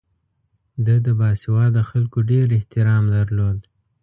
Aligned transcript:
ده 0.85 0.95
د 1.05 1.07
باسواده 1.19 1.81
خلکو 1.91 2.17
ډېر 2.31 2.47
احترام 2.57 3.03
درلود. 3.15 3.59